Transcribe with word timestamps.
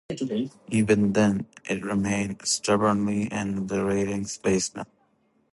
Even 0.71 1.13
then, 1.13 1.45
it 1.65 1.83
remained 1.85 2.39
stubbornly 2.47 3.25
in 3.31 3.67
the 3.67 3.85
ratings 3.85 4.39
basement. 4.39 4.87